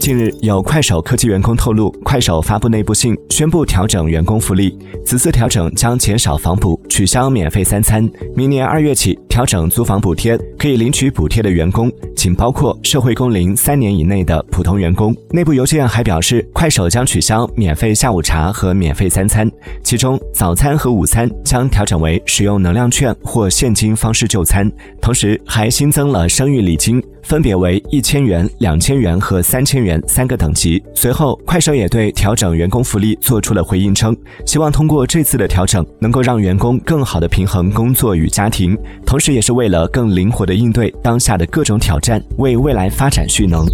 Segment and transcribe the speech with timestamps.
[0.00, 4.74] 近日，有快手科技员工透露，快手发布内部信，宣布调整员工福利。
[5.04, 8.08] 此次调整将减少房补，取消免费三餐。
[8.34, 15.14] 明年二月起，调整租房补贴，可以领取补贴的员工仅包括社会工龄三年以内的普通员工。
[15.30, 19.50] 内部邮件还表示，快手将取消免费下午茶和免费三餐，
[19.82, 24.70] 其中早餐和午餐将调整为使用能量券或现金方式就餐，
[25.08, 27.02] 同时还新增了生育礼金。
[27.22, 30.82] 分别为一千元、两千元和三千元三个等级。
[30.94, 38.76] 随后，快手也对调整员工福利做出了回应，称希望通过这次的调整，能够让员工更好的平衡工作与家庭，
[39.06, 43.64] 同时也是为了更灵活的应对当下的各种挑战，为未来发展蓄能。